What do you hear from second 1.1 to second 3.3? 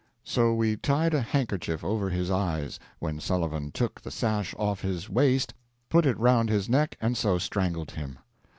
a handkerchief over his eyes, when